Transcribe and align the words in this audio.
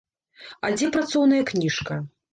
А 0.69 0.71
дзе 0.77 0.89
працоўная 0.95 1.43
кніжка? 1.53 2.03